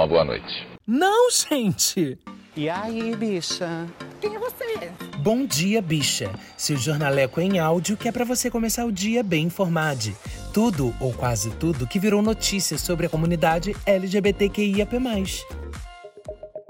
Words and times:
uma 0.00 0.06
boa 0.06 0.24
noite. 0.24 0.66
Não, 0.86 1.30
gente! 1.30 2.18
E 2.56 2.68
aí, 2.68 3.14
bicha? 3.14 3.86
Quem 4.20 4.34
é 4.34 4.38
você? 4.38 4.90
Bom 5.18 5.44
dia, 5.44 5.82
bicha. 5.82 6.30
Seu 6.56 6.76
jornaleco 6.76 7.40
em 7.40 7.58
áudio 7.58 7.96
que 7.96 8.08
é 8.08 8.12
para 8.12 8.24
você 8.24 8.50
começar 8.50 8.86
o 8.86 8.92
dia 8.92 9.22
bem 9.22 9.46
informado. 9.46 10.10
Tudo, 10.54 10.94
ou 11.00 11.12
quase 11.12 11.50
tudo, 11.50 11.86
que 11.86 11.98
virou 11.98 12.22
notícia 12.22 12.78
sobre 12.78 13.06
a 13.06 13.08
comunidade 13.10 13.76
LGBTQIAP+. 13.84 14.96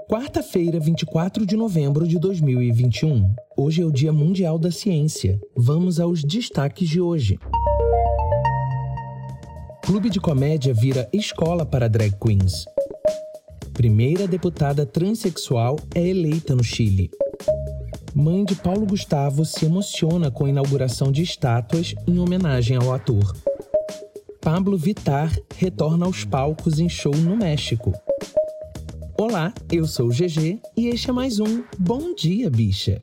Quarta-feira, 0.09 0.77
24 0.77 1.45
de 1.45 1.55
novembro 1.55 2.05
de 2.05 2.19
2021. 2.19 3.33
Hoje 3.57 3.81
é 3.81 3.85
o 3.85 3.91
Dia 3.91 4.11
Mundial 4.11 4.59
da 4.59 4.71
Ciência. 4.71 5.39
Vamos 5.55 6.01
aos 6.01 6.21
destaques 6.21 6.89
de 6.89 6.99
hoje. 6.99 7.39
Clube 9.85 10.09
de 10.09 10.19
comédia 10.19 10.73
vira 10.73 11.09
escola 11.13 11.65
para 11.65 11.89
drag 11.89 12.13
queens. 12.21 12.65
Primeira 13.81 14.27
deputada 14.27 14.85
transexual 14.85 15.75
é 15.95 16.07
eleita 16.07 16.53
no 16.53 16.63
Chile. 16.63 17.09
Mãe 18.13 18.45
de 18.45 18.53
Paulo 18.53 18.85
Gustavo 18.85 19.43
se 19.43 19.65
emociona 19.65 20.29
com 20.29 20.45
a 20.45 20.49
inauguração 20.51 21.11
de 21.11 21.23
estátuas 21.23 21.95
em 22.07 22.19
homenagem 22.19 22.77
ao 22.77 22.93
ator. 22.93 23.35
Pablo 24.39 24.77
Vittar 24.77 25.35
retorna 25.57 26.05
aos 26.05 26.23
palcos 26.23 26.77
em 26.77 26.87
show 26.87 27.15
no 27.15 27.35
México. 27.35 27.91
Olá, 29.17 29.51
eu 29.71 29.87
sou 29.87 30.09
o 30.09 30.11
GG 30.11 30.59
e 30.77 30.87
este 30.89 31.09
é 31.09 31.13
mais 31.13 31.39
um 31.39 31.63
Bom 31.79 32.13
Dia 32.13 32.51
Bicha. 32.51 33.01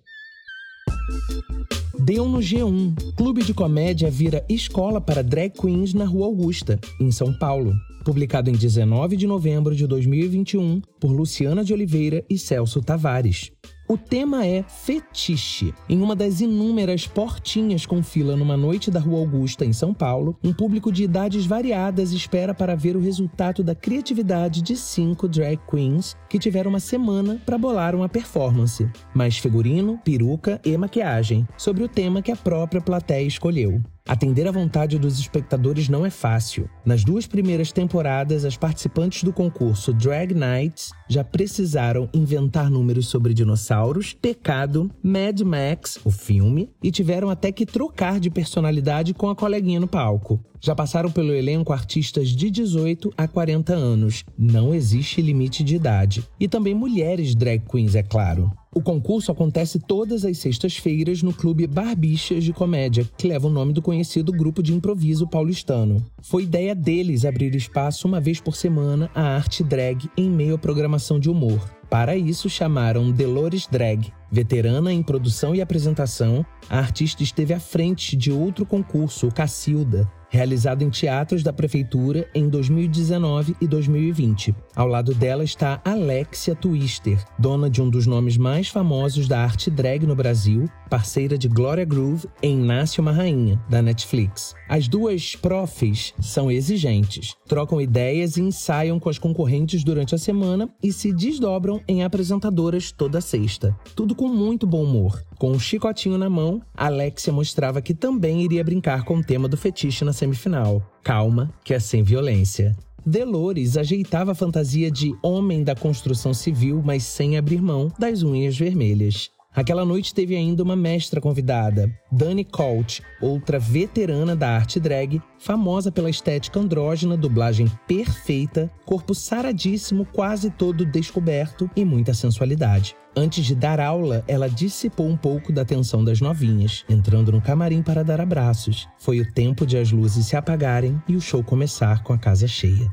Deu 2.08 2.26
no 2.26 2.38
G1. 2.38 3.12
Clube 3.14 3.44
de 3.44 3.52
comédia 3.52 4.10
vira 4.10 4.42
escola 4.48 4.98
para 4.98 5.22
drag 5.22 5.50
queens 5.50 5.92
na 5.92 6.06
Rua 6.06 6.24
Augusta, 6.24 6.80
em 6.98 7.10
São 7.10 7.34
Paulo. 7.34 7.74
Publicado 8.02 8.48
em 8.48 8.54
19 8.54 9.14
de 9.14 9.26
novembro 9.26 9.76
de 9.76 9.86
2021 9.86 10.80
por 10.98 11.12
Luciana 11.12 11.62
de 11.62 11.74
Oliveira 11.74 12.24
e 12.30 12.38
Celso 12.38 12.80
Tavares. 12.80 13.52
O 13.90 13.96
tema 13.96 14.44
é 14.44 14.62
fetiche. 14.62 15.72
Em 15.88 16.02
uma 16.02 16.14
das 16.14 16.42
inúmeras 16.42 17.06
portinhas 17.06 17.86
com 17.86 18.02
fila 18.02 18.36
numa 18.36 18.54
noite 18.54 18.90
da 18.90 19.00
Rua 19.00 19.20
Augusta, 19.20 19.64
em 19.64 19.72
São 19.72 19.94
Paulo, 19.94 20.36
um 20.44 20.52
público 20.52 20.92
de 20.92 21.04
idades 21.04 21.46
variadas 21.46 22.12
espera 22.12 22.52
para 22.52 22.76
ver 22.76 22.96
o 22.96 23.00
resultado 23.00 23.64
da 23.64 23.74
criatividade 23.74 24.60
de 24.60 24.76
cinco 24.76 25.26
drag 25.26 25.58
queens 25.66 26.14
que 26.28 26.38
tiveram 26.38 26.68
uma 26.68 26.80
semana 26.80 27.40
para 27.46 27.56
bolar 27.56 27.94
uma 27.94 28.10
performance. 28.10 28.86
Mais 29.14 29.38
figurino, 29.38 29.98
peruca 30.04 30.60
e 30.62 30.76
maquiagem, 30.76 31.48
sobre 31.56 31.82
o 31.82 31.88
tema 31.88 32.20
que 32.20 32.30
a 32.30 32.36
própria 32.36 32.82
plateia 32.82 33.26
escolheu. 33.26 33.80
Atender 34.08 34.48
à 34.48 34.50
vontade 34.50 34.98
dos 34.98 35.18
espectadores 35.18 35.90
não 35.90 36.06
é 36.06 36.08
fácil. 36.08 36.66
Nas 36.82 37.04
duas 37.04 37.26
primeiras 37.26 37.70
temporadas, 37.70 38.42
as 38.46 38.56
participantes 38.56 39.22
do 39.22 39.34
concurso 39.34 39.92
Drag 39.92 40.32
Nights 40.32 40.92
já 41.10 41.22
precisaram 41.22 42.08
inventar 42.14 42.70
números 42.70 43.08
sobre 43.08 43.34
dinossauros, 43.34 44.14
pecado, 44.14 44.90
Mad 45.02 45.38
Max, 45.42 46.00
o 46.06 46.10
filme, 46.10 46.70
e 46.82 46.90
tiveram 46.90 47.28
até 47.28 47.52
que 47.52 47.66
trocar 47.66 48.18
de 48.18 48.30
personalidade 48.30 49.12
com 49.12 49.28
a 49.28 49.36
coleguinha 49.36 49.78
no 49.78 49.86
palco. 49.86 50.42
Já 50.58 50.74
passaram 50.74 51.10
pelo 51.10 51.34
elenco 51.34 51.74
artistas 51.74 52.30
de 52.30 52.50
18 52.50 53.12
a 53.14 53.28
40 53.28 53.74
anos. 53.74 54.24
Não 54.38 54.74
existe 54.74 55.20
limite 55.20 55.62
de 55.62 55.76
idade. 55.76 56.24
E 56.40 56.48
também 56.48 56.74
mulheres 56.74 57.34
drag 57.34 57.62
queens, 57.70 57.94
é 57.94 58.02
claro. 58.02 58.50
O 58.74 58.82
concurso 58.82 59.32
acontece 59.32 59.78
todas 59.78 60.24
as 60.24 60.38
sextas-feiras 60.38 61.22
no 61.22 61.32
Clube 61.32 61.66
Barbichas 61.66 62.44
de 62.44 62.52
Comédia, 62.52 63.08
que 63.16 63.26
leva 63.26 63.46
o 63.46 63.50
nome 63.50 63.72
do 63.72 63.80
conhecido 63.80 64.30
grupo 64.30 64.62
de 64.62 64.74
improviso 64.74 65.26
paulistano. 65.26 66.04
Foi 66.20 66.42
ideia 66.42 66.74
deles 66.74 67.24
abrir 67.24 67.54
espaço 67.54 68.06
uma 68.06 68.20
vez 68.20 68.40
por 68.40 68.54
semana 68.54 69.10
à 69.14 69.22
arte 69.22 69.64
drag 69.64 70.08
em 70.16 70.30
meio 70.30 70.54
à 70.54 70.58
programação 70.58 71.18
de 71.18 71.30
humor. 71.30 71.58
Para 71.88 72.16
isso, 72.16 72.50
chamaram 72.50 73.10
Delores 73.10 73.66
Drag. 73.66 74.12
Veterana 74.30 74.92
em 74.92 75.02
produção 75.02 75.54
e 75.54 75.62
apresentação, 75.62 76.44
a 76.68 76.78
artista 76.78 77.22
esteve 77.22 77.54
à 77.54 77.60
frente 77.60 78.14
de 78.14 78.30
outro 78.30 78.66
concurso, 78.66 79.26
o 79.26 79.32
Cacilda, 79.32 80.06
realizado 80.28 80.82
em 80.82 80.90
teatros 80.90 81.42
da 81.42 81.52
prefeitura 81.52 82.28
em 82.34 82.48
2019 82.48 83.56
e 83.60 83.66
2020. 83.66 84.54
Ao 84.74 84.86
lado 84.86 85.14
dela 85.14 85.44
está 85.44 85.80
Alexia 85.84 86.54
Twister, 86.54 87.22
dona 87.38 87.68
de 87.68 87.82
um 87.82 87.88
dos 87.88 88.06
nomes 88.06 88.36
mais 88.36 88.68
famosos 88.68 89.26
da 89.26 89.40
arte 89.40 89.70
drag 89.70 90.06
no 90.06 90.14
Brasil, 90.14 90.68
parceira 90.88 91.36
de 91.36 91.48
Gloria 91.48 91.84
Groove 91.84 92.28
em 92.42 92.56
Nasce 92.56 93.00
uma 93.00 93.12
Rainha, 93.12 93.60
da 93.68 93.82
Netflix. 93.82 94.54
As 94.68 94.88
duas 94.88 95.34
profs 95.36 96.14
são 96.20 96.50
exigentes, 96.50 97.34
trocam 97.46 97.80
ideias 97.80 98.36
e 98.36 98.42
ensaiam 98.42 98.98
com 98.98 99.08
as 99.08 99.18
concorrentes 99.18 99.82
durante 99.82 100.14
a 100.14 100.18
semana 100.18 100.68
e 100.82 100.92
se 100.92 101.12
desdobram 101.12 101.80
em 101.88 102.02
apresentadoras 102.02 102.92
toda 102.92 103.20
sexta. 103.20 103.76
Tudo 103.94 104.14
com 104.14 104.28
muito 104.28 104.66
bom 104.66 104.84
humor. 104.84 105.27
Com 105.38 105.52
um 105.52 105.58
chicotinho 105.58 106.18
na 106.18 106.28
mão, 106.28 106.60
Alexia 106.76 107.32
mostrava 107.32 107.80
que 107.80 107.94
também 107.94 108.42
iria 108.42 108.64
brincar 108.64 109.04
com 109.04 109.18
o 109.18 109.22
tema 109.22 109.48
do 109.48 109.56
fetiche 109.56 110.04
na 110.04 110.12
semifinal. 110.12 110.82
Calma, 111.04 111.54
que 111.62 111.72
é 111.72 111.78
sem 111.78 112.02
violência. 112.02 112.76
Delores 113.06 113.76
ajeitava 113.76 114.32
a 114.32 114.34
fantasia 114.34 114.90
de 114.90 115.14
homem 115.22 115.62
da 115.62 115.76
construção 115.76 116.34
civil, 116.34 116.82
mas 116.84 117.04
sem 117.04 117.38
abrir 117.38 117.62
mão 117.62 117.90
das 117.98 118.24
unhas 118.24 118.58
vermelhas. 118.58 119.30
Aquela 119.58 119.84
noite 119.84 120.14
teve 120.14 120.36
ainda 120.36 120.62
uma 120.62 120.76
mestra 120.76 121.20
convidada, 121.20 121.92
Dani 122.12 122.44
Colt, 122.44 123.00
outra 123.20 123.58
veterana 123.58 124.36
da 124.36 124.50
arte 124.50 124.78
drag, 124.78 125.20
famosa 125.36 125.90
pela 125.90 126.08
estética 126.08 126.60
andrógena, 126.60 127.16
dublagem 127.16 127.66
perfeita, 127.84 128.70
corpo 128.86 129.16
saradíssimo, 129.16 130.06
quase 130.12 130.48
todo 130.48 130.86
descoberto 130.86 131.68
e 131.74 131.84
muita 131.84 132.14
sensualidade. 132.14 132.94
Antes 133.16 133.44
de 133.46 133.56
dar 133.56 133.80
aula, 133.80 134.22
ela 134.28 134.48
dissipou 134.48 135.08
um 135.08 135.16
pouco 135.16 135.52
da 135.52 135.62
atenção 135.62 136.04
das 136.04 136.20
novinhas, 136.20 136.84
entrando 136.88 137.32
no 137.32 137.40
camarim 137.40 137.82
para 137.82 138.04
dar 138.04 138.20
abraços. 138.20 138.88
Foi 138.96 139.18
o 139.18 139.32
tempo 139.32 139.66
de 139.66 139.76
as 139.76 139.90
luzes 139.90 140.24
se 140.26 140.36
apagarem 140.36 141.02
e 141.08 141.16
o 141.16 141.20
show 141.20 141.42
começar 141.42 142.04
com 142.04 142.12
a 142.12 142.18
casa 142.18 142.46
cheia. 142.46 142.88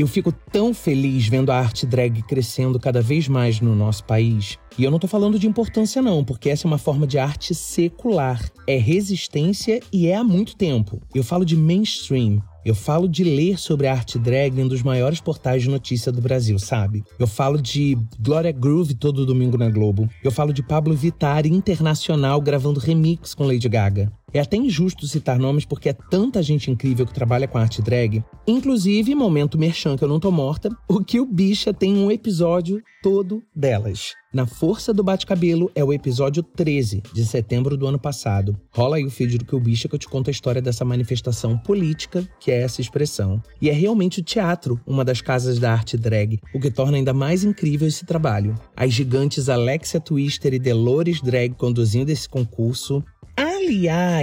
Eu 0.00 0.06
fico 0.06 0.32
tão 0.32 0.72
feliz 0.72 1.28
vendo 1.28 1.52
a 1.52 1.58
arte 1.58 1.84
drag 1.84 2.22
crescendo 2.22 2.80
cada 2.80 3.02
vez 3.02 3.28
mais 3.28 3.60
no 3.60 3.76
nosso 3.76 4.02
país. 4.02 4.56
E 4.78 4.82
eu 4.82 4.90
não 4.90 4.98
tô 4.98 5.06
falando 5.06 5.38
de 5.38 5.46
importância, 5.46 6.00
não, 6.00 6.24
porque 6.24 6.48
essa 6.48 6.66
é 6.66 6.68
uma 6.68 6.78
forma 6.78 7.06
de 7.06 7.18
arte 7.18 7.54
secular. 7.54 8.42
É 8.66 8.78
resistência 8.78 9.78
e 9.92 10.06
é 10.06 10.16
há 10.16 10.24
muito 10.24 10.56
tempo. 10.56 11.02
Eu 11.14 11.22
falo 11.22 11.44
de 11.44 11.54
mainstream. 11.54 12.42
Eu 12.64 12.74
falo 12.74 13.08
de 13.08 13.24
ler 13.24 13.58
sobre 13.58 13.86
a 13.86 13.92
arte 13.92 14.18
drag 14.18 14.58
em 14.58 14.64
um 14.64 14.68
dos 14.68 14.82
maiores 14.82 15.20
portais 15.20 15.62
de 15.62 15.68
notícia 15.68 16.10
do 16.12 16.20
Brasil, 16.20 16.58
sabe? 16.58 17.02
Eu 17.18 17.26
falo 17.26 17.60
de 17.60 17.96
Gloria 18.18 18.52
Groove 18.52 18.94
todo 18.94 19.26
domingo 19.26 19.56
na 19.56 19.68
Globo. 19.70 20.08
Eu 20.24 20.30
falo 20.30 20.52
de 20.52 20.62
Pablo 20.62 20.94
Vittar 20.94 21.46
internacional 21.46 22.40
gravando 22.40 22.80
remix 22.80 23.34
com 23.34 23.46
Lady 23.46 23.68
Gaga. 23.68 24.12
É 24.32 24.40
até 24.40 24.56
injusto 24.56 25.06
citar 25.06 25.38
nomes 25.38 25.64
porque 25.64 25.88
é 25.88 25.92
tanta 25.92 26.42
gente 26.42 26.70
incrível 26.70 27.06
que 27.06 27.14
trabalha 27.14 27.48
com 27.48 27.58
arte 27.58 27.82
drag. 27.82 28.24
Inclusive, 28.46 29.14
momento 29.14 29.58
merchan 29.58 29.96
que 29.96 30.04
eu 30.04 30.08
não 30.08 30.20
tô 30.20 30.30
morta, 30.30 30.70
o 30.88 31.02
que 31.02 31.20
o 31.20 31.26
Bicha 31.26 31.72
tem 31.72 31.96
um 31.96 32.10
episódio 32.10 32.82
todo 33.02 33.42
delas. 33.54 34.14
Na 34.32 34.46
Força 34.46 34.94
do 34.94 35.02
Bate-Cabelo 35.02 35.72
é 35.74 35.82
o 35.82 35.92
episódio 35.92 36.42
13 36.42 37.02
de 37.12 37.24
setembro 37.24 37.76
do 37.76 37.86
ano 37.86 37.98
passado. 37.98 38.56
Rola 38.72 38.96
aí 38.96 39.04
o 39.04 39.10
feed 39.10 39.38
do 39.38 39.44
que 39.44 39.56
o 39.56 39.60
Bicha 39.60 39.88
que 39.88 39.94
eu 39.94 39.98
te 39.98 40.08
conto 40.08 40.28
a 40.28 40.30
história 40.30 40.62
dessa 40.62 40.84
manifestação 40.84 41.58
política 41.58 42.28
que 42.38 42.52
é 42.52 42.62
essa 42.62 42.80
expressão. 42.80 43.42
E 43.60 43.68
é 43.68 43.72
realmente 43.72 44.20
o 44.20 44.22
teatro 44.22 44.80
uma 44.86 45.04
das 45.04 45.20
casas 45.20 45.58
da 45.58 45.72
arte 45.72 45.96
drag, 45.96 46.38
o 46.54 46.60
que 46.60 46.70
torna 46.70 46.96
ainda 46.96 47.12
mais 47.12 47.42
incrível 47.42 47.88
esse 47.88 48.06
trabalho. 48.06 48.54
As 48.76 48.92
gigantes 48.92 49.48
Alexia 49.48 49.98
Twister 49.98 50.54
e 50.54 50.58
Delores 50.58 51.20
Drag 51.20 51.54
conduzindo 51.54 52.10
esse 52.10 52.28
concurso 52.28 53.02
Aliás, 53.36 54.19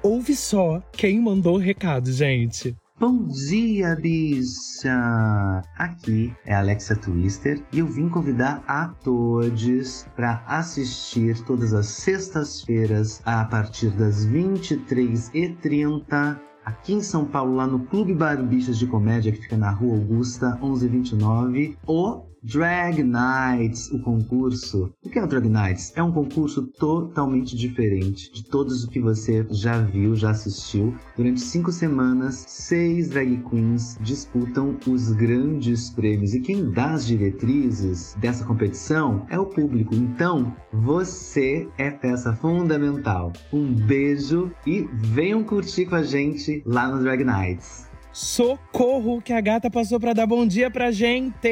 ouve 0.00 0.36
só 0.36 0.80
quem 0.92 1.20
mandou 1.20 1.56
o 1.56 1.58
recado, 1.58 2.12
gente. 2.12 2.76
Bom 3.00 3.26
dia, 3.26 3.96
bicha! 3.96 5.60
Aqui 5.76 6.32
é 6.46 6.54
Alexa 6.54 6.94
Twister 6.94 7.60
e 7.72 7.80
eu 7.80 7.88
vim 7.88 8.08
convidar 8.08 8.62
a 8.68 8.94
todos 9.02 10.06
para 10.14 10.44
assistir 10.46 11.36
todas 11.44 11.74
as 11.74 11.86
sextas-feiras 11.86 13.20
a 13.24 13.44
partir 13.44 13.90
das 13.90 14.24
23h30 14.28 16.38
aqui 16.64 16.92
em 16.92 17.02
São 17.02 17.24
Paulo, 17.24 17.56
lá 17.56 17.66
no 17.66 17.80
Clube 17.80 18.14
Barbichas 18.14 18.78
de 18.78 18.86
Comédia, 18.86 19.32
que 19.32 19.42
fica 19.42 19.56
na 19.56 19.70
Rua 19.70 19.96
Augusta, 19.96 20.56
1129, 20.62 21.76
o 21.88 22.22
Drag 22.46 23.02
Nights, 23.02 23.90
o 23.90 23.98
concurso. 24.00 24.92
O 25.02 25.08
que 25.08 25.18
é 25.18 25.24
o 25.24 25.26
Drag 25.26 25.48
Nights? 25.48 25.94
É 25.96 26.02
um 26.02 26.12
concurso 26.12 26.66
totalmente 26.78 27.56
diferente 27.56 28.30
de 28.30 28.44
todos 28.44 28.84
o 28.84 28.90
que 28.90 29.00
você 29.00 29.46
já 29.50 29.80
viu, 29.80 30.14
já 30.14 30.28
assistiu. 30.28 30.94
Durante 31.16 31.40
cinco 31.40 31.72
semanas, 31.72 32.44
seis 32.46 33.08
drag 33.08 33.42
queens 33.48 33.96
disputam 34.02 34.76
os 34.86 35.10
grandes 35.12 35.88
prêmios 35.88 36.34
e 36.34 36.40
quem 36.40 36.70
dá 36.70 36.92
as 36.92 37.06
diretrizes 37.06 38.14
dessa 38.20 38.44
competição 38.44 39.24
é 39.30 39.38
o 39.38 39.46
público. 39.46 39.94
Então, 39.94 40.54
você 40.70 41.66
é 41.78 41.90
peça 41.90 42.34
fundamental. 42.36 43.32
Um 43.50 43.72
beijo 43.72 44.52
e 44.66 44.86
venham 44.92 45.42
curtir 45.42 45.86
com 45.86 45.94
a 45.94 46.02
gente 46.02 46.62
lá 46.66 46.88
no 46.88 47.02
Drag 47.02 47.24
Nights. 47.24 47.88
Socorro 48.12 49.22
que 49.22 49.32
a 49.32 49.40
gata 49.40 49.70
passou 49.70 49.98
para 49.98 50.12
dar 50.12 50.26
bom 50.26 50.46
dia 50.46 50.70
pra 50.70 50.90
gente! 50.90 51.48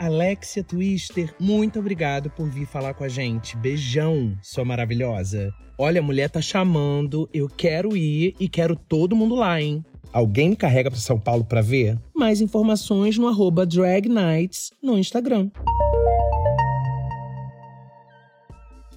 Alexia 0.00 0.64
Twister, 0.64 1.34
muito 1.38 1.78
obrigado 1.78 2.30
por 2.30 2.48
vir 2.48 2.64
falar 2.64 2.94
com 2.94 3.04
a 3.04 3.08
gente. 3.08 3.54
Beijão, 3.58 4.34
sua 4.40 4.64
maravilhosa. 4.64 5.52
Olha, 5.76 6.00
a 6.00 6.02
mulher 6.02 6.30
tá 6.30 6.40
chamando, 6.40 7.28
eu 7.34 7.46
quero 7.50 7.94
ir 7.94 8.34
e 8.40 8.48
quero 8.48 8.74
todo 8.74 9.14
mundo 9.14 9.34
lá, 9.34 9.60
hein? 9.60 9.84
Alguém 10.10 10.48
me 10.48 10.56
carrega 10.56 10.90
para 10.90 10.98
São 10.98 11.20
Paulo 11.20 11.44
para 11.44 11.60
ver? 11.60 11.98
Mais 12.16 12.40
informações 12.40 13.18
no 13.18 13.28
arroba 13.28 13.66
Drag 13.66 14.08
Nights 14.08 14.70
no 14.82 14.98
Instagram. 14.98 15.50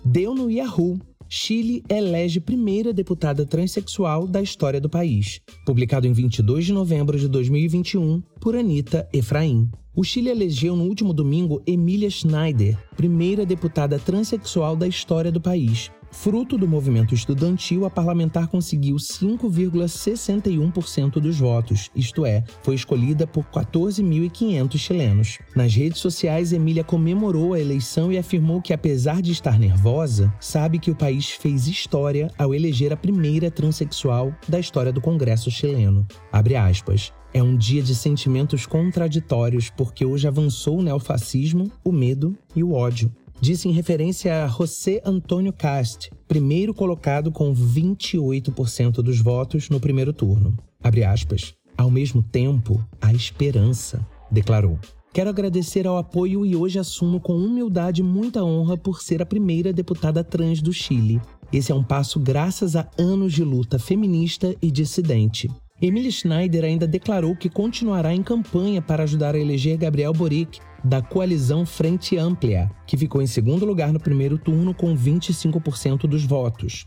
Deu 0.06 0.34
no 0.34 0.50
Yahoo! 0.50 0.98
Chile 1.28 1.84
elege 1.90 2.40
primeira 2.40 2.94
deputada 2.94 3.46
transexual 3.46 4.26
da 4.26 4.42
história 4.42 4.80
do 4.80 4.90
país. 4.90 5.42
Publicado 5.66 6.08
em 6.08 6.14
22 6.14 6.68
de 6.68 6.72
novembro 6.72 7.20
de 7.20 7.28
2021 7.28 8.22
por 8.40 8.56
Anita 8.56 9.10
Efraim. 9.12 9.70
O 9.96 10.04
Chile 10.04 10.30
elegeu 10.30 10.76
no 10.76 10.86
último 10.86 11.14
domingo 11.14 11.62
Emília 11.68 12.10
Schneider, 12.10 12.76
primeira 12.98 13.46
deputada 13.46 14.00
transexual 14.00 14.76
da 14.76 14.88
história 14.88 15.32
do 15.32 15.40
país. 15.40 15.92
Fruto 16.10 16.58
do 16.58 16.68
movimento 16.68 17.14
estudantil, 17.14 17.86
a 17.86 17.92
parlamentar 17.92 18.48
conseguiu 18.48 18.96
5,61% 18.96 21.20
dos 21.20 21.38
votos, 21.38 21.92
isto 21.96 22.26
é, 22.26 22.44
foi 22.64 22.74
escolhida 22.74 23.28
por 23.28 23.46
14.500 23.46 24.78
chilenos. 24.80 25.38
Nas 25.56 25.76
redes 25.76 26.02
sociais, 26.02 26.54
Emília 26.54 26.84
comemorou 26.84 27.54
a 27.54 27.60
eleição 27.60 28.12
e 28.12 28.18
afirmou 28.18 28.64
que, 28.64 28.74
apesar 28.74 29.22
de 29.22 29.32
estar 29.32 29.60
nervosa, 29.60 30.34
sabe 30.40 30.80
que 30.80 30.90
o 30.90 30.96
país 30.96 31.30
fez 31.30 31.68
história 31.68 32.32
ao 32.36 32.56
eleger 32.56 32.92
a 32.92 32.98
primeira 32.98 33.52
transexual 33.52 34.34
da 34.48 34.60
história 34.60 34.92
do 34.92 35.02
Congresso 35.02 35.52
chileno. 35.52 36.04
Abre 36.32 36.56
aspas. 36.56 37.14
É 37.34 37.42
um 37.42 37.58
dia 37.58 37.82
de 37.82 37.96
sentimentos 37.96 38.66
contraditórios 38.66 39.70
porque 39.70 40.06
hoje 40.06 40.28
avançou 40.28 40.78
o 40.78 40.84
neofascismo, 40.84 41.72
o 41.84 41.92
medo 41.92 42.38
e 42.56 42.64
o 42.64 42.74
ódio 42.74 43.12
disse 43.44 43.68
em 43.68 43.74
referência 43.74 44.46
a 44.46 44.48
José 44.48 45.02
Antônio 45.04 45.52
Cast, 45.52 46.10
primeiro 46.30 46.74
colocado 46.74 47.30
com 47.30 47.54
28% 47.54 49.02
dos 49.02 49.20
votos 49.20 49.68
no 49.70 49.82
primeiro 49.82 50.14
turno. 50.14 50.58
Abre 50.82 51.04
aspas. 51.04 51.54
Ao 51.78 51.92
mesmo 51.92 52.24
tempo, 52.24 52.82
a 53.02 53.12
esperança, 53.12 54.00
declarou. 54.32 54.80
Quero 55.12 55.30
agradecer 55.30 55.86
ao 55.86 55.98
apoio 55.98 56.46
e 56.46 56.56
hoje 56.56 56.80
assumo 56.80 57.20
com 57.20 57.36
humildade 57.36 58.02
muita 58.02 58.42
honra 58.46 58.78
por 58.78 59.02
ser 59.02 59.22
a 59.22 59.26
primeira 59.26 59.74
deputada 59.74 60.24
trans 60.24 60.62
do 60.62 60.72
Chile. 60.72 61.20
Esse 61.52 61.72
é 61.72 61.76
um 61.76 61.84
passo 61.84 62.22
graças 62.22 62.78
a 62.78 62.90
anos 62.98 63.34
de 63.34 63.44
luta 63.44 63.78
feminista 63.78 64.56
e 64.62 64.72
dissidente. 64.72 65.50
Emily 65.84 66.14
Schneider 66.14 66.64
ainda 66.64 66.88
declarou 66.88 67.36
que 67.36 67.50
continuará 67.50 68.16
em 68.16 68.24
campanha 68.24 68.82
para 68.82 69.04
ajudar 69.04 69.36
a 69.36 69.38
eleger 69.38 69.76
Gabriel 69.76 70.14
Boric 70.14 70.62
da 70.82 71.02
coalizão 71.02 71.66
Frente 71.66 72.18
Ampla, 72.18 72.72
que 72.88 72.96
ficou 72.96 73.22
em 73.22 73.28
segundo 73.28 73.66
lugar 73.66 73.92
no 73.92 74.00
primeiro 74.00 74.38
turno 74.38 74.74
com 74.74 74.96
25% 74.96 76.08
dos 76.08 76.24
votos. 76.24 76.86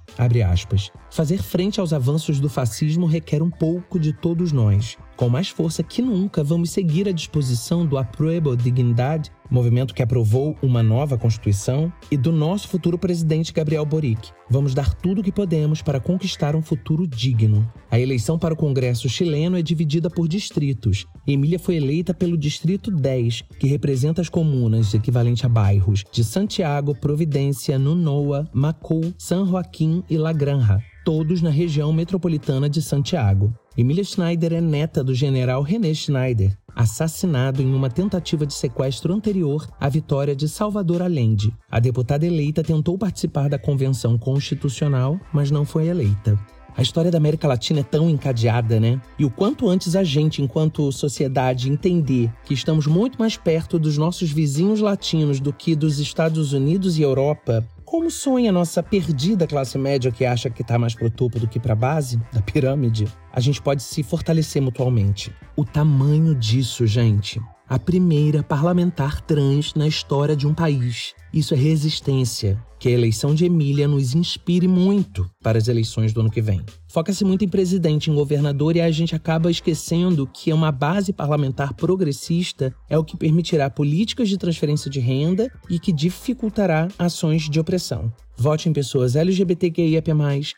Fazer 1.11 1.43
frente 1.43 1.79
aos 1.79 1.93
avanços 1.93 2.41
do 2.41 2.49
fascismo 2.49 3.05
requer 3.05 3.43
um 3.43 3.51
pouco 3.51 3.99
de 3.99 4.15
todos 4.15 4.51
nós. 4.51 4.97
Com 5.15 5.29
mais 5.29 5.49
força 5.49 5.83
que 5.83 6.01
nunca, 6.01 6.43
vamos 6.43 6.71
seguir 6.71 7.07
à 7.07 7.13
disposição 7.13 7.85
do 7.87 7.99
Apruebo 7.99 8.57
Dignidade, 8.57 9.31
movimento 9.51 9.95
que 9.95 10.03
aprovou 10.03 10.57
uma 10.63 10.83
nova 10.83 11.19
Constituição, 11.19 11.93
e 12.11 12.17
do 12.17 12.33
nosso 12.33 12.69
futuro 12.69 12.99
presidente 12.99 13.53
Gabriel 13.53 13.85
Boric. 13.85 14.31
Vamos 14.49 14.75
dar 14.75 14.95
tudo 14.95 15.21
o 15.21 15.25
que 15.25 15.33
podemos 15.33 15.83
para 15.83 16.01
conquistar 16.01 16.55
um 16.55 16.63
futuro 16.63 17.07
digno. 17.07 17.71
A 17.91 17.99
eleição 17.99 18.39
para 18.39 18.55
o 18.55 18.57
Congresso 18.57 19.09
chileno 19.09 19.59
é 19.59 19.63
dividida 19.63 20.09
por 20.09 20.29
distritos. 20.29 21.07
Emília 21.27 21.59
foi 21.59 21.77
eleita 21.77 22.15
pelo 22.15 22.37
Distrito 22.37 22.91
10, 22.91 23.43
que 23.59 23.67
representa 23.67 24.21
as 24.21 24.29
comunas 24.29 24.95
equivalente 24.95 25.45
a 25.45 25.49
bairros 25.49 26.05
de 26.13 26.23
Santiago, 26.23 26.95
Providência, 26.95 27.79
Nunoa, 27.79 28.49
Macul, 28.53 29.13
San 29.19 29.47
Joaquim 29.47 30.03
e 30.09 30.17
La 30.17 30.33
Granja, 30.33 30.81
todos 31.05 31.43
na 31.43 31.51
região 31.51 31.93
metropolitana 31.93 32.69
de 32.69 32.81
Santiago. 32.81 33.53
Emília 33.79 34.03
Schneider 34.03 34.55
é 34.55 34.61
neta 34.61 35.05
do 35.05 35.15
general 35.15 35.61
René 35.61 35.93
Schneider, 35.93 36.57
assassinado 36.75 37.61
em 37.61 37.75
uma 37.75 37.91
tentativa 37.91 38.47
de 38.47 38.55
sequestro 38.55 39.13
anterior 39.13 39.69
à 39.79 39.87
vitória 39.87 40.35
de 40.35 40.49
Salvador 40.49 41.03
Allende. 41.03 41.53
A 41.71 41.79
deputada 41.79 42.25
eleita 42.25 42.65
tentou 42.65 42.97
participar 42.97 43.51
da 43.51 43.59
convenção 43.59 44.17
constitucional, 44.17 45.21
mas 45.31 45.51
não 45.51 45.67
foi 45.67 45.89
eleita. 45.89 46.39
A 46.75 46.81
história 46.81 47.11
da 47.11 47.19
América 47.19 47.47
Latina 47.47 47.81
é 47.81 47.83
tão 47.83 48.09
encadeada, 48.09 48.81
né? 48.81 48.99
E 49.19 49.27
o 49.27 49.31
quanto 49.31 49.69
antes 49.69 49.95
a 49.95 50.03
gente, 50.03 50.41
enquanto 50.41 50.91
sociedade, 50.91 51.71
entender 51.71 52.33
que 52.47 52.55
estamos 52.55 52.87
muito 52.87 53.19
mais 53.19 53.37
perto 53.37 53.79
dos 53.79 53.99
nossos 53.99 54.31
vizinhos 54.31 54.81
latinos 54.81 55.39
do 55.39 55.53
que 55.53 55.77
dos 55.77 55.99
Estados 55.99 56.55
Unidos 56.55 56.99
e 56.99 57.03
Europa, 57.03 57.63
como 57.87 58.11
sonha 58.11 58.51
a 58.51 58.53
nossa 58.53 58.83
perdida 58.83 59.47
classe 59.47 59.79
média 59.79 60.11
que 60.11 60.25
acha 60.25 60.51
que 60.51 60.61
está 60.61 60.77
mais 60.77 60.93
pro 60.93 61.09
topo 61.09 61.39
do 61.39 61.47
que 61.47 61.61
para 61.61 61.73
a 61.73 61.77
base 61.77 62.21
da 62.33 62.43
pirâmide, 62.43 63.07
a 63.33 63.39
gente 63.39 63.63
pode 63.63 63.81
se 63.81 64.03
fortalecer 64.03 64.61
mutualmente. 64.61 65.33
O 65.57 65.65
tamanho 65.65 66.35
disso, 66.35 66.85
gente. 66.85 67.41
A 67.69 67.79
primeira 67.79 68.43
parlamentar 68.43 69.21
trans 69.21 69.73
na 69.75 69.87
história 69.87 70.35
de 70.35 70.49
um 70.49 70.53
país. 70.53 71.15
Isso 71.37 71.53
é 71.53 71.57
resistência. 71.59 72.59
Que 72.79 72.89
a 72.89 72.93
eleição 72.93 73.35
de 73.35 73.45
Emília 73.45 73.87
nos 73.87 74.15
inspire 74.15 74.67
muito 74.67 75.31
para 75.43 75.59
as 75.59 75.69
eleições 75.69 76.11
do 76.11 76.21
ano 76.21 76.31
que 76.31 76.41
vem. 76.41 76.63
Foca-se 76.89 77.27
muito 77.27 77.45
em 77.45 77.49
presidente, 77.49 78.11
em 78.11 78.15
governador, 78.15 78.75
e 78.75 78.81
a 78.81 78.91
gente 78.91 79.15
acaba 79.15 79.51
esquecendo 79.51 80.27
que 80.27 80.51
uma 80.51 80.73
base 80.73 81.13
parlamentar 81.13 81.75
progressista 81.75 82.75
é 82.89 82.99
o 82.99 83.05
que 83.05 83.19
permitirá 83.19 83.69
políticas 83.69 84.31
de 84.31 84.39
transferência 84.39 84.91
de 84.91 84.99
renda 84.99 85.53
e 85.69 85.79
que 85.79 85.93
dificultará 85.93 86.89
ações 86.99 87.51
de 87.51 87.61
opressão. 87.61 88.11
Vote 88.35 88.71
em 88.71 88.73
pessoas 88.73 89.15
LGBTQIAP+, 89.15 90.13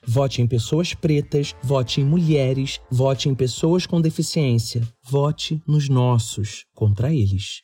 vote 0.07 0.43
em 0.43 0.47
pessoas 0.47 0.95
pretas, 0.95 1.57
vote 1.61 2.01
em 2.01 2.05
mulheres, 2.05 2.81
vote 2.89 3.29
em 3.29 3.35
pessoas 3.35 3.85
com 3.85 4.01
deficiência. 4.01 4.83
Vote 5.03 5.61
nos 5.67 5.89
nossos, 5.89 6.67
contra 6.73 7.13
eles. 7.13 7.63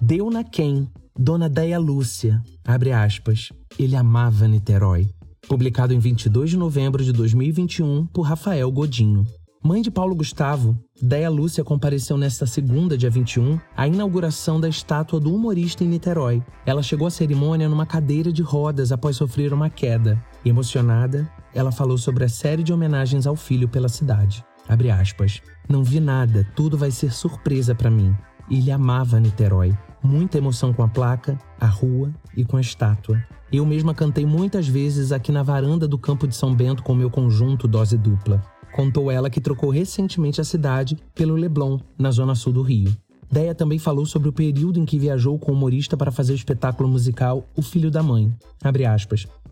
Deu 0.00 0.30
na 0.30 0.44
quem? 0.44 0.88
Dona 1.18 1.48
Deia 1.48 1.78
Lúcia, 1.78 2.42
abre 2.64 2.92
aspas, 2.92 3.50
ele 3.78 3.96
amava 3.96 4.46
Niterói. 4.46 5.08
Publicado 5.48 5.94
em 5.94 5.98
22 5.98 6.50
de 6.50 6.56
novembro 6.56 7.02
de 7.02 7.12
2021 7.12 8.06
por 8.06 8.22
Rafael 8.22 8.70
Godinho. 8.70 9.24
Mãe 9.64 9.80
de 9.80 9.90
Paulo 9.90 10.14
Gustavo, 10.14 10.78
Deia 11.00 11.30
Lúcia 11.30 11.64
compareceu 11.64 12.18
nesta 12.18 12.46
segunda, 12.46 12.96
dia 12.96 13.08
21, 13.08 13.58
à 13.74 13.88
inauguração 13.88 14.60
da 14.60 14.68
estátua 14.68 15.18
do 15.18 15.34
humorista 15.34 15.82
em 15.82 15.88
Niterói. 15.88 16.42
Ela 16.66 16.82
chegou 16.82 17.06
à 17.06 17.10
cerimônia 17.10 17.68
numa 17.68 17.86
cadeira 17.86 18.30
de 18.30 18.42
rodas 18.42 18.92
após 18.92 19.16
sofrer 19.16 19.52
uma 19.52 19.70
queda. 19.70 20.22
Emocionada, 20.44 21.28
ela 21.54 21.72
falou 21.72 21.96
sobre 21.96 22.24
a 22.24 22.28
série 22.28 22.62
de 22.62 22.72
homenagens 22.72 23.26
ao 23.26 23.34
filho 23.34 23.66
pela 23.66 23.88
cidade. 23.88 24.44
Abre 24.68 24.90
aspas. 24.90 25.40
Não 25.68 25.82
vi 25.82 26.00
nada, 26.00 26.46
tudo 26.54 26.76
vai 26.76 26.90
ser 26.90 27.12
surpresa 27.12 27.74
para 27.74 27.90
mim. 27.90 28.14
Ele 28.50 28.70
amava 28.70 29.18
Niterói. 29.18 29.76
Muita 30.02 30.38
emoção 30.38 30.72
com 30.72 30.82
a 30.82 30.88
placa, 30.88 31.38
a 31.60 31.66
rua 31.66 32.12
e 32.36 32.44
com 32.44 32.56
a 32.56 32.60
estátua. 32.60 33.22
Eu 33.52 33.64
mesma 33.64 33.94
cantei 33.94 34.26
muitas 34.26 34.68
vezes 34.68 35.12
aqui 35.12 35.32
na 35.32 35.42
varanda 35.42 35.86
do 35.86 35.98
Campo 35.98 36.26
de 36.26 36.34
São 36.34 36.54
Bento 36.54 36.82
com 36.82 36.94
meu 36.94 37.10
conjunto 37.10 37.68
Dose 37.68 37.96
Dupla. 37.96 38.42
Contou 38.72 39.10
ela 39.10 39.30
que 39.30 39.40
trocou 39.40 39.70
recentemente 39.70 40.40
a 40.40 40.44
cidade 40.44 40.98
pelo 41.14 41.34
Leblon, 41.34 41.78
na 41.98 42.10
zona 42.10 42.34
sul 42.34 42.52
do 42.52 42.62
Rio. 42.62 42.94
Deia 43.30 43.54
também 43.54 43.78
falou 43.78 44.06
sobre 44.06 44.28
o 44.28 44.32
período 44.32 44.78
em 44.78 44.84
que 44.84 44.98
viajou 44.98 45.38
com 45.38 45.50
o 45.50 45.54
humorista 45.54 45.96
para 45.96 46.12
fazer 46.12 46.32
o 46.32 46.36
espetáculo 46.36 46.88
musical 46.88 47.48
O 47.56 47.62
Filho 47.62 47.90
da 47.90 48.02
Mãe. 48.02 48.32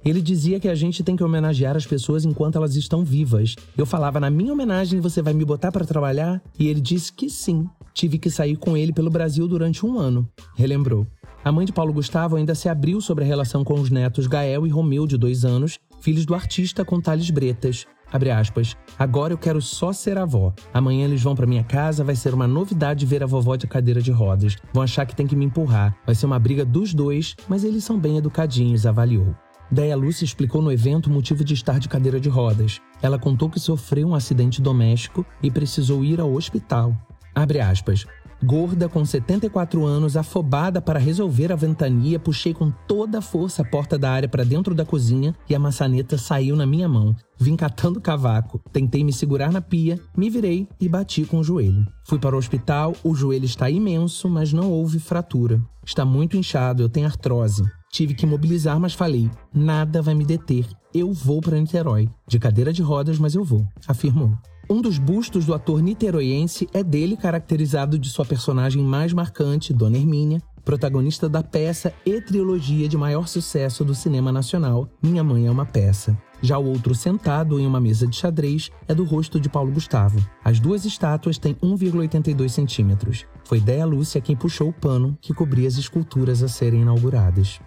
Ele 0.05 0.21
dizia 0.21 0.61
que 0.61 0.69
a 0.69 0.75
gente 0.75 1.03
tem 1.03 1.17
que 1.17 1.25
homenagear 1.25 1.77
as 1.77 1.87
pessoas 1.87 2.25
enquanto 2.25 2.57
elas 2.57 2.77
estão 2.77 3.05
vivas. 3.05 3.57
Eu 3.77 3.87
falava, 3.87 4.21
na 4.21 4.31
minha 4.31 4.53
homenagem 4.53 5.01
você 5.01 5.23
vai 5.23 5.33
me 5.33 5.45
botar 5.45 5.73
para 5.73 5.87
trabalhar? 5.87 6.43
E 6.59 6.69
ele 6.69 6.81
disse 6.81 7.13
que 7.13 7.31
sim. 7.31 7.67
Tive 7.95 8.19
que 8.19 8.29
sair 8.29 8.57
com 8.57 8.77
ele 8.77 8.93
pelo 8.93 9.09
Brasil 9.09 9.47
durante 9.47 9.87
um 9.87 9.97
ano, 9.97 10.29
relembrou. 10.57 11.07
A 11.45 11.53
mãe 11.53 11.65
de 11.65 11.73
Paulo 11.73 11.93
Gustavo 11.93 12.35
ainda 12.35 12.53
se 12.53 12.69
abriu 12.69 13.01
sobre 13.01 13.23
a 13.23 13.27
relação 13.27 13.63
com 13.63 13.75
os 13.75 13.89
netos 13.89 14.27
Gael 14.27 14.67
e 14.67 14.71
Romeu, 14.71 15.07
de 15.07 15.17
dois 15.17 15.45
anos, 15.45 15.79
filhos 16.01 16.27
do 16.27 16.35
artista 16.35 16.85
com 16.85 17.01
Thales 17.01 17.31
Bretas. 17.31 17.87
Abre 18.13 18.33
aspas. 18.33 18.77
Agora 18.99 19.33
eu 19.33 19.39
quero 19.39 19.63
só 19.63 19.93
ser 19.93 20.19
avó. 20.19 20.53
Amanhã 20.73 21.05
eles 21.05 21.23
vão 21.23 21.37
para 21.37 21.47
minha 21.47 21.63
casa, 21.63 22.03
vai 22.03 22.17
ser 22.17 22.35
uma 22.35 22.49
novidade 22.49 23.07
ver 23.07 23.23
a 23.23 23.27
vovó 23.27 23.55
de 23.55 23.69
cadeira 23.69 24.03
de 24.03 24.11
rodas. 24.11 24.57
Vão 24.73 24.83
achar 24.83 25.07
que 25.07 25.15
tem 25.15 25.27
que 25.27 25.37
me 25.37 25.45
empurrar. 25.45 25.97
Vai 26.05 26.17
ser 26.17 26.27
uma 26.27 26.39
briga 26.39 26.65
dos 26.65 26.93
dois, 26.93 27.37
mas 27.49 27.63
eles 27.63 27.85
são 27.85 27.99
bem 27.99 28.17
educadinhos, 28.17 28.87
avaliou. 28.87 29.35
Deia 29.71 29.97
Lúcia 29.97 30.25
explicou 30.25 30.61
no 30.61 30.73
evento 30.73 31.07
o 31.07 31.13
motivo 31.13 31.45
de 31.45 31.55
estar 31.55 31.79
de 31.79 31.89
cadeira 31.89 32.19
de 32.19 32.29
rodas. 32.29 32.81
Ela 33.01 33.19
contou 33.19 33.49
que 33.49 33.61
sofreu 33.61 34.09
um 34.09 34.15
acidente 34.15 34.61
doméstico 34.61 35.25
e 35.43 35.51
precisou 35.51 36.05
ir 36.05 36.21
ao 36.21 36.33
hospital. 36.33 36.97
Abre 37.35 37.61
aspas. 37.61 38.07
Gorda, 38.45 38.91
com 38.91 39.05
74 39.05 39.85
anos, 39.87 40.19
afobada 40.19 40.81
para 40.81 40.99
resolver 40.99 41.51
a 41.51 41.57
ventania, 41.57 42.19
puxei 42.19 42.53
com 42.53 42.71
toda 42.87 43.19
a 43.19 43.23
força 43.23 43.63
a 43.63 43.65
porta 43.65 43.99
da 43.99 44.11
área 44.11 44.29
para 44.29 44.45
dentro 44.45 44.75
da 44.75 44.85
cozinha 44.85 45.35
e 45.49 45.55
a 45.55 45.59
maçaneta 45.59 46.19
saiu 46.19 46.55
na 46.55 46.67
minha 46.67 46.87
mão. 46.87 47.17
Vim 47.39 47.57
catando 47.57 48.03
cavaco, 48.03 48.61
tentei 48.71 49.03
me 49.03 49.13
segurar 49.13 49.51
na 49.51 49.63
pia, 49.63 49.99
me 50.15 50.29
virei 50.29 50.69
e 50.79 50.89
bati 50.89 51.25
com 51.25 51.39
o 51.39 51.45
joelho. 51.45 51.87
Fui 52.07 52.19
para 52.19 52.37
o 52.37 52.39
hospital, 52.39 52.95
o 53.03 53.15
joelho 53.15 53.47
está 53.47 53.71
imenso, 53.71 54.29
mas 54.29 54.53
não 54.53 54.71
houve 54.71 54.99
fratura. 54.99 55.61
Está 55.85 56.05
muito 56.05 56.37
inchado, 56.37 56.83
eu 56.83 56.89
tenho 56.89 57.07
artrose. 57.07 57.65
Tive 57.91 58.13
que 58.13 58.27
mobilizar, 58.27 58.79
mas 58.79 58.93
falei: 58.93 59.31
nada 59.55 60.03
vai 60.03 60.15
me 60.15 60.25
deter. 60.25 60.67
Eu 60.93 61.13
vou 61.13 61.41
para 61.41 61.59
Niterói. 61.59 62.11
De 62.29 62.39
cadeira 62.39 62.73
de 62.73 62.83
rodas, 62.83 63.19
mas 63.19 63.35
eu 63.35 63.43
vou, 63.43 63.67
afirmou. 63.89 64.37
Um 64.69 64.81
dos 64.81 64.97
bustos 64.97 65.45
do 65.45 65.53
ator 65.53 65.83
niteroiense 65.83 66.67
é 66.73 66.83
dele 66.83 67.17
caracterizado 67.17 67.99
de 67.99 68.09
sua 68.09 68.25
personagem 68.25 68.83
mais 68.83 69.13
marcante, 69.13 69.75
Dona 69.75 69.99
Hermínia, 69.99 70.43
protagonista 70.65 71.29
da 71.29 71.43
peça 71.43 71.93
e 72.07 72.19
trilogia 72.23 72.89
de 72.89 72.97
maior 72.97 73.29
sucesso 73.29 73.85
do 73.85 73.95
cinema 73.95 74.33
nacional, 74.33 74.89
Minha 75.03 75.23
Mãe 75.23 75.47
é 75.47 75.51
uma 75.51 75.67
Peça. 75.67 76.17
Já 76.41 76.59
o 76.59 76.67
outro 76.67 76.95
sentado 76.95 77.61
em 77.61 77.67
uma 77.67 77.81
mesa 77.81 78.07
de 78.07 78.17
xadrez 78.17 78.71
é 78.89 78.95
do 78.95 79.05
rosto 79.05 79.39
de 79.39 79.51
Paulo 79.51 79.71
Gustavo. 79.71 80.19
As 80.43 80.59
duas 80.59 80.87
estátuas 80.87 81.37
têm 81.37 81.55
1,82 81.57 82.49
centímetros. 82.49 83.27
Foi 83.45 83.61
Déia 83.61 83.85
Lúcia 83.85 84.21
quem 84.21 84.35
puxou 84.35 84.71
o 84.71 84.73
pano 84.73 85.17
que 85.21 85.35
cobria 85.35 85.69
as 85.69 85.77
esculturas 85.77 86.43
a 86.43 86.49
serem 86.49 86.83
inauguradas. 86.83 87.61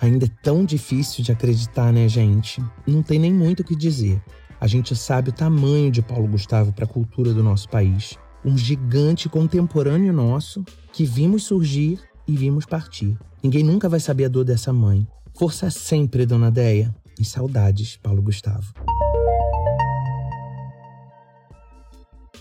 Ainda 0.00 0.26
é 0.26 0.30
tão 0.42 0.64
difícil 0.64 1.22
de 1.22 1.30
acreditar, 1.30 1.92
né, 1.92 2.08
gente? 2.08 2.60
Não 2.84 3.04
tem 3.04 3.20
nem 3.20 3.32
muito 3.32 3.60
o 3.60 3.64
que 3.64 3.76
dizer. 3.76 4.20
A 4.62 4.68
gente 4.68 4.94
sabe 4.94 5.30
o 5.30 5.32
tamanho 5.32 5.90
de 5.90 6.00
Paulo 6.00 6.28
Gustavo 6.28 6.72
para 6.72 6.84
a 6.84 6.88
cultura 6.88 7.34
do 7.34 7.42
nosso 7.42 7.68
país. 7.68 8.16
Um 8.44 8.56
gigante 8.56 9.28
contemporâneo 9.28 10.12
nosso 10.12 10.64
que 10.92 11.04
vimos 11.04 11.42
surgir 11.42 11.98
e 12.28 12.36
vimos 12.36 12.64
partir. 12.64 13.18
Ninguém 13.42 13.64
nunca 13.64 13.88
vai 13.88 13.98
saber 13.98 14.26
a 14.26 14.28
dor 14.28 14.44
dessa 14.44 14.72
mãe. 14.72 15.04
Força 15.36 15.68
sempre, 15.68 16.24
dona 16.24 16.48
Deia. 16.48 16.94
E 17.18 17.24
saudades, 17.24 17.98
Paulo 18.00 18.22
Gustavo. 18.22 18.72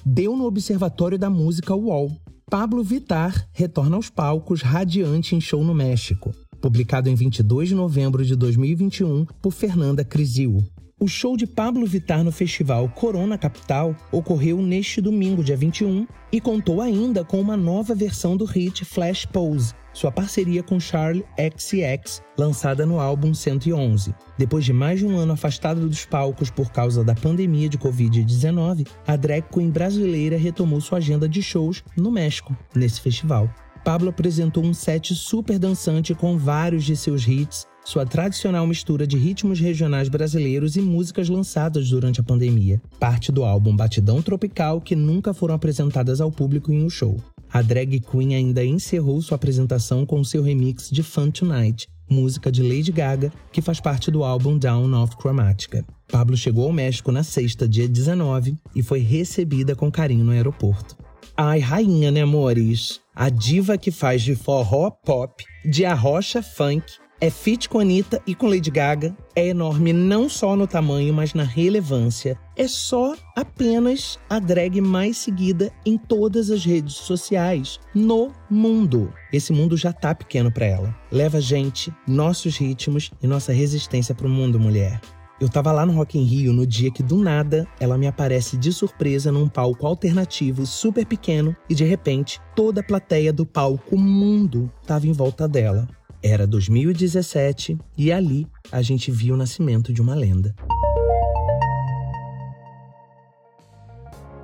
Deu 0.06 0.38
no 0.38 0.46
Observatório 0.46 1.18
da 1.18 1.28
Música 1.28 1.74
UOL. 1.74 2.16
Pablo 2.48 2.84
Vitar 2.84 3.48
retorna 3.52 3.96
aos 3.96 4.12
palcos 4.12 4.62
radiante 4.62 5.36
em 5.36 5.42
show 5.42 5.64
no 5.64 5.74
México. 5.74 6.32
Publicado 6.62 7.10
em 7.10 7.16
22 7.16 7.70
de 7.70 7.74
novembro 7.74 8.24
de 8.24 8.36
2021 8.36 9.26
por 9.42 9.52
Fernanda 9.52 10.06
Crisil. 10.06 10.64
O 11.02 11.08
show 11.08 11.36
de 11.36 11.48
Pablo 11.48 11.84
Vittar 11.88 12.24
no 12.24 12.32
festival 12.32 12.88
Corona 12.88 13.36
Capital 13.36 13.96
ocorreu 14.12 14.62
neste 14.62 15.02
domingo, 15.02 15.44
dia 15.44 15.58
21, 15.58 16.06
e 16.32 16.40
contou 16.40 16.80
ainda 16.80 17.24
com 17.24 17.42
uma 17.42 17.58
nova 17.58 17.96
versão 17.96 18.38
do 18.38 18.46
hit 18.46 18.86
Flash 18.86 19.26
Pose, 19.26 19.74
sua 19.92 20.12
parceria 20.12 20.62
com 20.62 20.80
Charlie 20.80 21.26
XCX, 21.36 22.22
lançada 22.38 22.86
no 22.86 23.00
álbum 23.00 23.34
111. 23.34 24.14
Depois 24.38 24.64
de 24.64 24.74
mais 24.74 25.00
de 25.00 25.08
um 25.08 25.18
ano 25.18 25.34
afastada 25.34 25.82
dos 25.82 26.06
palcos 26.06 26.52
por 26.52 26.72
causa 26.72 27.04
da 27.04 27.16
pandemia 27.16 27.68
de 27.68 27.80
Covid-19, 27.80 28.88
a 29.08 29.16
drag 29.16 29.44
queen 29.52 29.72
brasileira 29.72 30.38
retomou 30.38 30.80
sua 30.80 31.00
agenda 31.00 31.28
de 31.28 31.42
shows 31.42 31.84
no 31.98 32.12
México, 32.12 32.56
nesse 32.76 33.02
festival. 33.02 33.50
Pablo 33.84 34.10
apresentou 34.10 34.64
um 34.64 34.74
set 34.76 35.16
super 35.16 35.58
dançante 35.58 36.14
com 36.14 36.38
vários 36.38 36.84
de 36.84 36.96
seus 36.96 37.28
hits, 37.28 37.66
sua 37.84 38.06
tradicional 38.06 38.66
mistura 38.68 39.08
de 39.08 39.18
ritmos 39.18 39.60
regionais 39.60 40.08
brasileiros 40.08 40.76
e 40.76 40.82
músicas 40.82 41.28
lançadas 41.30 41.90
durante 41.90 42.22
a 42.22 42.24
pandemia, 42.24 42.82
parte 43.00 43.32
do 43.32 43.44
álbum 43.44 43.76
Batidão 43.76 44.22
Tropical 44.22 44.80
que 44.80 44.96
nunca 44.96 45.34
foram 45.34 45.56
apresentadas 45.56 46.22
ao 46.22 46.32
público 46.32 46.72
em 46.72 46.84
um 46.84 46.90
show. 46.90 47.20
A 47.52 47.62
drag 47.62 48.00
queen 48.00 48.36
ainda 48.36 48.64
encerrou 48.64 49.22
sua 49.22 49.36
apresentação 49.36 50.06
com 50.06 50.24
seu 50.24 50.42
remix 50.42 50.90
de 50.90 51.04
Fun 51.04 51.30
Tonight, 51.30 51.88
música 52.10 52.52
de 52.52 52.62
Lady 52.62 52.92
Gaga, 52.92 53.32
que 53.52 53.62
faz 53.62 53.80
parte 53.80 54.10
do 54.10 54.24
álbum 54.24 54.58
Down 54.58 54.94
of 55.02 55.16
Chromatica. 55.18 55.84
Pablo 56.10 56.38
chegou 56.38 56.66
ao 56.66 56.74
México 56.74 57.12
na 57.12 57.24
sexta, 57.24 57.68
dia 57.68 57.88
19, 57.88 58.56
e 58.76 58.84
foi 58.84 59.00
recebida 59.00 59.76
com 59.76 59.92
carinho 59.92 60.24
no 60.24 60.32
aeroporto. 60.32 60.96
Ai, 61.36 61.60
rainha, 61.60 62.12
né, 62.12 62.22
amores? 62.22 63.00
A 63.16 63.30
diva 63.30 63.78
que 63.78 63.92
faz 63.92 64.22
de 64.22 64.36
forró 64.36 64.92
pop, 64.92 65.44
de 65.66 65.86
arrocha 65.86 66.44
funk, 66.44 66.84
é 67.22 67.30
fit 67.30 67.70
com 67.70 67.80
Anitta 67.80 68.20
e 68.26 68.34
com 68.34 68.48
Lady 68.48 68.72
Gaga, 68.72 69.16
é 69.36 69.48
enorme 69.50 69.94
não 69.94 70.28
só 70.28 70.56
no 70.56 70.66
tamanho, 70.66 71.14
mas 71.14 71.36
na 71.36 71.44
relevância. 71.44 72.38
É 72.58 72.68
só 72.68 73.16
apenas 73.36 74.20
a 74.28 74.40
drag 74.40 74.82
mais 74.82 75.18
seguida 75.18 75.72
em 75.86 75.98
todas 75.98 76.50
as 76.50 76.66
redes 76.66 76.96
sociais 76.96 77.80
no 77.94 78.32
mundo. 78.50 79.14
Esse 79.32 79.54
mundo 79.54 79.78
já 79.78 79.94
tá 79.94 80.16
pequeno 80.16 80.52
para 80.52 80.66
ela. 80.66 80.96
Leva 81.12 81.38
a 81.38 81.42
gente, 81.42 81.94
nossos 82.08 82.58
ritmos 82.58 83.12
e 83.22 83.28
nossa 83.28 83.54
resistência 83.54 84.16
pro 84.16 84.28
mundo, 84.28 84.60
mulher. 84.60 85.00
Eu 85.42 85.50
tava 85.50 85.72
lá 85.72 85.88
no 85.88 85.94
Rock 85.94 86.20
in 86.20 86.24
Rio 86.24 86.54
no 86.54 86.68
dia 86.68 86.92
que 86.92 87.02
do 87.02 87.18
nada 87.18 87.68
ela 87.80 87.98
me 87.98 88.06
aparece 88.06 88.56
de 88.56 88.72
surpresa 88.72 89.32
num 89.32 89.48
palco 89.48 89.88
alternativo 89.88 90.68
super 90.68 91.04
pequeno 91.04 91.56
e 91.68 91.74
de 91.74 91.84
repente 91.84 92.40
toda 92.56 92.82
a 92.82 92.84
plateia 92.84 93.34
do 93.34 93.44
palco 93.44 93.98
mundo 93.98 94.72
tava 94.86 95.08
em 95.08 95.12
volta 95.12 95.48
dela. 95.48 95.88
Era 96.24 96.46
2017 96.46 97.80
e 97.98 98.12
ali 98.12 98.48
a 98.72 98.84
gente 98.84 99.10
viu 99.10 99.34
o 99.34 99.38
nascimento 99.38 99.92
de 99.92 100.02
uma 100.02 100.14
lenda. 100.14 100.56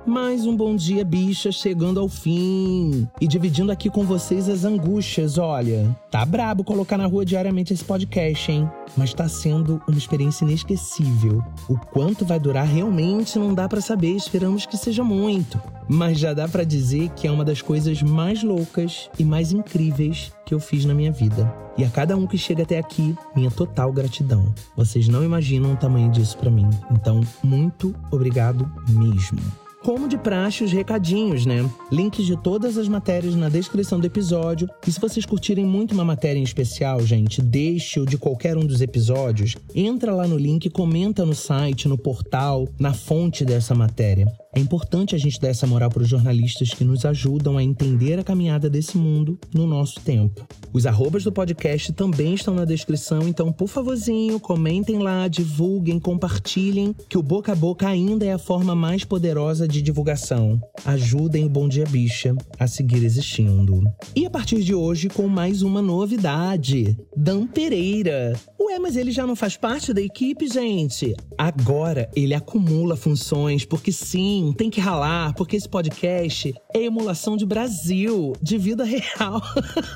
Mais 0.08 0.46
um 0.46 0.56
bom 0.56 0.74
dia, 0.74 1.04
bicha, 1.04 1.52
chegando 1.52 2.00
ao 2.00 2.08
fim. 2.08 3.06
E 3.20 3.28
dividindo 3.28 3.70
aqui 3.70 3.90
com 3.90 4.04
vocês 4.04 4.48
as 4.48 4.64
angústias. 4.64 5.36
Olha, 5.36 5.94
tá 6.10 6.24
brabo 6.24 6.64
colocar 6.64 6.96
na 6.96 7.04
rua 7.04 7.26
diariamente 7.26 7.74
esse 7.74 7.84
podcast, 7.84 8.50
hein? 8.50 8.66
Mas 8.96 9.12
tá 9.12 9.28
sendo 9.28 9.82
uma 9.86 9.98
experiência 9.98 10.46
inesquecível. 10.46 11.44
O 11.68 11.76
quanto 11.76 12.24
vai 12.24 12.40
durar 12.40 12.64
realmente 12.64 13.38
não 13.38 13.52
dá 13.52 13.68
para 13.68 13.82
saber, 13.82 14.12
esperamos 14.12 14.64
que 14.64 14.78
seja 14.78 15.04
muito. 15.04 15.60
Mas 15.86 16.18
já 16.18 16.32
dá 16.32 16.48
para 16.48 16.64
dizer 16.64 17.10
que 17.10 17.28
é 17.28 17.30
uma 17.30 17.44
das 17.44 17.60
coisas 17.60 18.02
mais 18.02 18.42
loucas 18.42 19.10
e 19.18 19.24
mais 19.24 19.52
incríveis 19.52 20.32
que 20.46 20.54
eu 20.54 20.58
fiz 20.58 20.86
na 20.86 20.94
minha 20.94 21.12
vida. 21.12 21.54
E 21.76 21.84
a 21.84 21.90
cada 21.90 22.16
um 22.16 22.26
que 22.26 22.38
chega 22.38 22.62
até 22.62 22.78
aqui, 22.78 23.14
minha 23.36 23.50
total 23.50 23.92
gratidão. 23.92 24.54
Vocês 24.74 25.06
não 25.06 25.22
imaginam 25.22 25.74
o 25.74 25.76
tamanho 25.76 26.10
disso 26.10 26.38
para 26.38 26.50
mim. 26.50 26.68
Então, 26.90 27.20
muito 27.44 27.94
obrigado 28.10 28.66
mesmo. 28.88 29.67
Como 29.88 30.06
de 30.06 30.18
praxe, 30.18 30.62
os 30.62 30.70
recadinhos, 30.70 31.46
né? 31.46 31.66
Links 31.90 32.26
de 32.26 32.36
todas 32.36 32.76
as 32.76 32.86
matérias 32.86 33.34
na 33.34 33.48
descrição 33.48 33.98
do 33.98 34.06
episódio. 34.06 34.68
E 34.86 34.92
se 34.92 35.00
vocês 35.00 35.24
curtirem 35.24 35.64
muito 35.64 35.92
uma 35.92 36.04
matéria 36.04 36.38
em 36.38 36.42
especial, 36.42 37.00
gente, 37.00 37.40
deixe-o 37.40 38.04
de 38.04 38.18
qualquer 38.18 38.58
um 38.58 38.66
dos 38.66 38.82
episódios. 38.82 39.56
Entra 39.74 40.14
lá 40.14 40.28
no 40.28 40.36
link, 40.36 40.68
comenta 40.68 41.24
no 41.24 41.34
site, 41.34 41.88
no 41.88 41.96
portal, 41.96 42.68
na 42.78 42.92
fonte 42.92 43.46
dessa 43.46 43.74
matéria. 43.74 44.30
É 44.54 44.60
importante 44.60 45.14
a 45.14 45.18
gente 45.18 45.38
dar 45.40 45.48
essa 45.48 45.66
moral 45.66 45.90
para 45.90 46.02
os 46.02 46.08
jornalistas 46.08 46.70
que 46.70 46.82
nos 46.82 47.04
ajudam 47.04 47.58
a 47.58 47.62
entender 47.62 48.18
a 48.18 48.24
caminhada 48.24 48.70
desse 48.70 48.96
mundo 48.96 49.38
no 49.54 49.66
nosso 49.66 50.00
tempo. 50.00 50.46
Os 50.72 50.86
arrobas 50.86 51.24
do 51.24 51.32
podcast 51.32 51.92
também 51.92 52.34
estão 52.34 52.54
na 52.54 52.64
descrição, 52.64 53.28
então, 53.28 53.52
por 53.52 53.68
favorzinho, 53.68 54.40
comentem 54.40 54.98
lá, 54.98 55.28
divulguem, 55.28 56.00
compartilhem, 56.00 56.94
que 57.08 57.18
o 57.18 57.22
boca 57.22 57.52
a 57.52 57.54
boca 57.54 57.86
ainda 57.86 58.24
é 58.24 58.32
a 58.32 58.38
forma 58.38 58.74
mais 58.74 59.04
poderosa 59.04 59.68
de 59.68 59.82
divulgação. 59.82 60.60
Ajudem 60.84 61.44
o 61.44 61.50
Bom 61.50 61.68
Dia 61.68 61.84
Bicha 61.86 62.34
a 62.58 62.66
seguir 62.66 63.04
existindo. 63.04 63.82
E 64.14 64.24
a 64.26 64.30
partir 64.30 64.62
de 64.62 64.74
hoje, 64.74 65.08
com 65.08 65.28
mais 65.28 65.62
uma 65.62 65.82
novidade: 65.82 66.96
Dan 67.16 67.46
Pereira. 67.46 68.34
Ué, 68.60 68.78
mas 68.78 68.96
ele 68.96 69.10
já 69.10 69.26
não 69.26 69.34
faz 69.34 69.56
parte 69.56 69.94
da 69.94 70.00
equipe, 70.00 70.46
gente? 70.46 71.14
Agora 71.38 72.10
ele 72.14 72.34
acumula 72.34 72.96
funções, 72.96 73.64
porque 73.64 73.90
sim, 74.38 74.52
tem 74.52 74.70
que 74.70 74.80
ralar, 74.80 75.34
porque 75.34 75.56
esse 75.56 75.68
podcast 75.68 76.54
é 76.72 76.82
emulação 76.84 77.36
de 77.36 77.44
Brasil, 77.44 78.32
de 78.40 78.56
vida 78.56 78.84
real. 78.84 79.42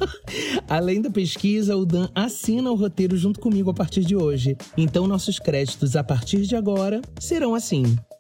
Além 0.69 1.01
da 1.01 1.11
pesquisa, 1.11 1.77
o 1.77 1.87
Dan 1.87 2.09
assina 2.15 2.71
o 2.71 2.75
roteiro 2.75 3.17
junto 3.17 3.39
comigo 3.39 3.71
a 3.71 3.75
partir 3.75 4.05
de 4.05 4.17
hoje. 4.17 4.57
Então, 4.77 5.07
nossos 5.07 5.39
créditos 5.39 5.95
a 5.95 6.03
partir 6.03 6.43
de 6.43 6.57
agora 6.57 7.01
serão 7.21 7.55
assim. 7.55 7.97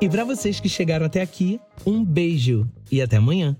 E 0.00 0.08
para 0.08 0.24
vocês 0.24 0.58
que 0.58 0.68
chegaram 0.68 1.04
até 1.04 1.20
aqui, 1.20 1.60
um 1.86 2.02
beijo 2.02 2.66
e 2.90 3.02
até 3.02 3.18
amanhã. 3.18 3.54